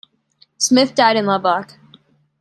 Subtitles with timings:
[0.57, 1.77] Smith died in Lubbock.